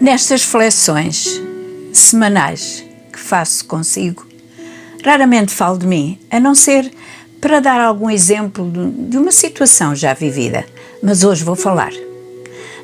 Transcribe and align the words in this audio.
Nestas 0.00 0.44
reflexões 0.44 1.42
semanais 1.92 2.84
que 3.12 3.18
faço 3.18 3.64
consigo, 3.64 4.24
raramente 5.04 5.52
falo 5.52 5.76
de 5.76 5.88
mim, 5.88 6.16
a 6.30 6.38
não 6.38 6.54
ser 6.54 6.88
para 7.40 7.58
dar 7.58 7.80
algum 7.80 8.08
exemplo 8.08 8.70
de 8.96 9.16
uma 9.18 9.32
situação 9.32 9.96
já 9.96 10.14
vivida, 10.14 10.64
mas 11.02 11.24
hoje 11.24 11.42
vou 11.42 11.56
falar. 11.56 11.92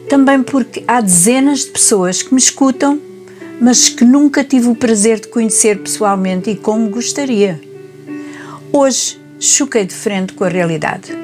Também 0.09 0.43
porque 0.43 0.83
há 0.89 1.01
dezenas 1.01 1.61
de 1.61 1.71
pessoas 1.71 2.21
que 2.21 2.35
me 2.35 2.41
escutam, 2.41 3.01
mas 3.61 3.89
que 3.89 4.05
nunca 4.05 4.43
tive 4.43 4.69
o 4.69 4.75
prazer 4.75 5.21
de 5.21 5.29
conhecer 5.29 5.79
pessoalmente 5.79 6.51
e 6.51 6.57
como 6.57 6.91
gostaria. 6.91 7.61
Hoje 8.73 9.21
choquei 9.39 9.87
de 9.87 9.95
frente 9.95 10.33
com 10.33 10.43
a 10.43 10.49
realidade. 10.49 11.17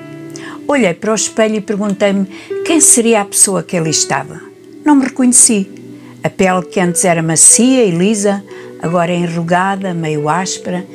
Olhei 0.68 0.94
para 0.94 1.10
o 1.10 1.16
espelho 1.16 1.56
e 1.56 1.60
perguntei-me 1.60 2.26
quem 2.64 2.80
seria 2.80 3.22
a 3.22 3.24
pessoa 3.24 3.60
que 3.60 3.76
ali 3.76 3.90
estava. 3.90 4.40
Não 4.84 4.94
me 4.94 5.04
reconheci. 5.04 5.79
A 6.22 6.28
pele 6.28 6.62
que 6.62 6.78
antes 6.78 7.04
era 7.04 7.22
macia 7.22 7.84
e 7.84 7.90
lisa, 7.90 8.44
agora 8.82 9.10
é 9.10 9.16
enrugada, 9.16 9.94
meio 9.94 10.28
áspera. 10.28 10.86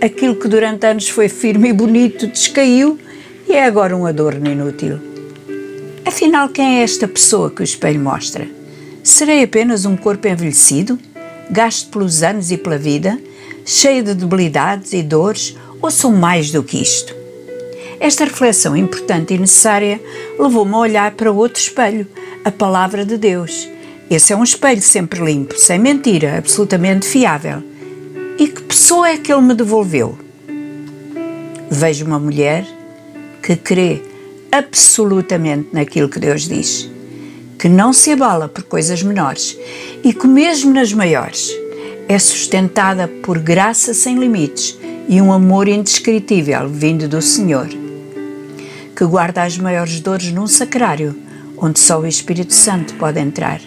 Aquilo 0.00 0.36
que 0.36 0.46
durante 0.46 0.86
anos 0.86 1.08
foi 1.08 1.28
firme 1.28 1.70
e 1.70 1.72
bonito 1.72 2.26
descaiu 2.26 2.98
e 3.48 3.52
é 3.52 3.64
agora 3.64 3.96
um 3.96 4.04
adorno 4.04 4.50
inútil. 4.50 4.98
Afinal, 6.04 6.50
quem 6.50 6.80
é 6.80 6.82
esta 6.82 7.08
pessoa 7.08 7.50
que 7.50 7.62
o 7.62 7.64
espelho 7.64 8.00
mostra? 8.00 8.46
Serei 9.02 9.42
apenas 9.42 9.86
um 9.86 9.96
corpo 9.96 10.28
envelhecido, 10.28 10.98
gasto 11.50 11.90
pelos 11.90 12.22
anos 12.22 12.50
e 12.50 12.58
pela 12.58 12.76
vida, 12.76 13.18
cheio 13.64 14.02
de 14.02 14.14
debilidades 14.14 14.92
e 14.92 15.02
dores, 15.02 15.56
ou 15.80 15.90
sou 15.90 16.10
mais 16.10 16.50
do 16.50 16.62
que 16.62 16.80
isto? 16.80 17.14
Esta 17.98 18.24
reflexão 18.24 18.76
importante 18.76 19.32
e 19.32 19.38
necessária 19.38 20.00
levou-me 20.38 20.74
a 20.74 20.78
olhar 20.78 21.10
para 21.12 21.32
outro 21.32 21.60
espelho, 21.60 22.06
a 22.44 22.50
Palavra 22.50 23.04
de 23.04 23.16
Deus, 23.16 23.66
esse 24.10 24.32
é 24.32 24.36
um 24.36 24.44
espelho 24.44 24.82
sempre 24.82 25.24
limpo, 25.24 25.58
sem 25.58 25.78
mentira, 25.78 26.36
absolutamente 26.36 27.06
fiável. 27.06 27.62
E 28.38 28.48
que 28.48 28.62
pessoa 28.62 29.08
é 29.08 29.16
que 29.16 29.32
ele 29.32 29.42
me 29.42 29.54
devolveu? 29.54 30.18
Vejo 31.70 32.04
uma 32.04 32.18
mulher 32.18 32.66
que 33.42 33.56
crê 33.56 34.02
absolutamente 34.52 35.68
naquilo 35.72 36.08
que 36.08 36.18
Deus 36.18 36.46
diz, 36.46 36.88
que 37.58 37.68
não 37.68 37.92
se 37.92 38.12
abala 38.12 38.46
por 38.46 38.64
coisas 38.64 39.02
menores 39.02 39.56
e 40.04 40.12
que, 40.12 40.26
mesmo 40.26 40.72
nas 40.72 40.92
maiores, 40.92 41.50
é 42.06 42.18
sustentada 42.18 43.08
por 43.08 43.38
graça 43.38 43.94
sem 43.94 44.18
limites 44.18 44.78
e 45.08 45.20
um 45.20 45.32
amor 45.32 45.66
indescritível 45.66 46.68
vindo 46.68 47.08
do 47.08 47.22
Senhor, 47.22 47.68
que 48.94 49.04
guarda 49.06 49.42
as 49.42 49.56
maiores 49.56 49.98
dores 50.00 50.30
num 50.30 50.46
sacrário 50.46 51.16
onde 51.56 51.80
só 51.80 51.98
o 52.00 52.06
Espírito 52.06 52.52
Santo 52.52 52.94
pode 52.94 53.18
entrar 53.18 53.60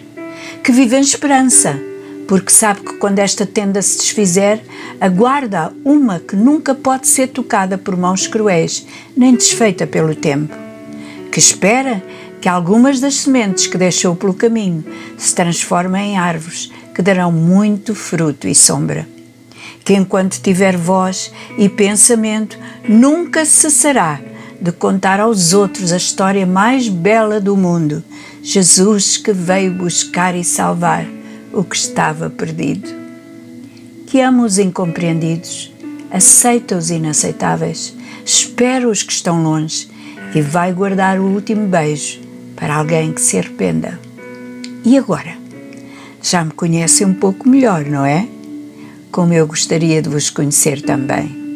que 0.62 0.72
vive 0.72 0.96
em 0.96 1.00
esperança, 1.00 1.78
porque 2.26 2.52
sabe 2.52 2.80
que 2.80 2.94
quando 2.98 3.18
esta 3.20 3.46
tenda 3.46 3.80
se 3.80 3.98
desfizer, 3.98 4.60
aguarda 5.00 5.72
uma 5.84 6.20
que 6.20 6.36
nunca 6.36 6.74
pode 6.74 7.08
ser 7.08 7.28
tocada 7.28 7.78
por 7.78 7.96
mãos 7.96 8.26
cruéis, 8.26 8.86
nem 9.16 9.34
desfeita 9.34 9.86
pelo 9.86 10.14
tempo. 10.14 10.54
Que 11.32 11.38
espera 11.38 12.02
que 12.40 12.48
algumas 12.48 13.00
das 13.00 13.14
sementes 13.14 13.66
que 13.66 13.78
deixou 13.78 14.14
pelo 14.14 14.34
caminho 14.34 14.84
se 15.16 15.34
transformem 15.34 16.12
em 16.12 16.18
árvores 16.18 16.70
que 16.94 17.02
darão 17.02 17.32
muito 17.32 17.94
fruto 17.94 18.46
e 18.46 18.54
sombra. 18.54 19.08
Que 19.84 19.94
enquanto 19.94 20.40
tiver 20.40 20.76
voz 20.76 21.32
e 21.56 21.68
pensamento, 21.68 22.58
nunca 22.86 23.44
cessará 23.44 24.20
de 24.60 24.72
contar 24.72 25.20
aos 25.20 25.52
outros 25.52 25.92
a 25.92 25.96
história 25.96 26.44
mais 26.44 26.88
bela 26.88 27.40
do 27.40 27.56
mundo 27.56 28.02
Jesus 28.42 29.16
que 29.16 29.32
veio 29.32 29.72
buscar 29.72 30.34
e 30.34 30.44
salvar 30.44 31.06
o 31.52 31.64
que 31.64 31.76
estava 31.76 32.30
perdido. 32.30 32.88
Que 34.06 34.20
ama 34.20 34.44
os 34.44 34.58
incompreendidos, 34.58 35.72
aceita 36.10 36.76
os 36.76 36.90
inaceitáveis, 36.90 37.94
espera 38.24 38.88
os 38.88 39.02
que 39.02 39.12
estão 39.12 39.42
longe 39.42 39.88
e 40.34 40.40
vai 40.40 40.72
guardar 40.72 41.18
o 41.18 41.24
último 41.24 41.66
beijo 41.66 42.20
para 42.56 42.76
alguém 42.76 43.12
que 43.12 43.20
se 43.20 43.38
arrependa. 43.38 43.98
E 44.84 44.96
agora? 44.96 45.36
Já 46.22 46.44
me 46.44 46.52
conhecem 46.52 47.06
um 47.06 47.14
pouco 47.14 47.48
melhor, 47.48 47.84
não 47.84 48.04
é? 48.04 48.26
Como 49.10 49.32
eu 49.32 49.46
gostaria 49.46 50.02
de 50.02 50.08
vos 50.08 50.30
conhecer 50.30 50.82
também. 50.82 51.47